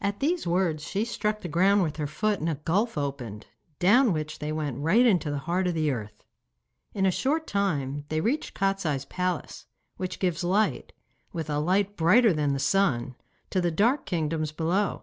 [0.00, 3.46] At these words she struck the ground with her foot and a gulf opened,
[3.80, 6.22] down which they went right into the heart of the earth.
[6.92, 9.66] In a short time they reached Kostiei's palace,
[9.96, 10.92] which gives light,
[11.32, 13.16] with a light brighter than the sun,
[13.50, 15.02] to the dark kingdoms below.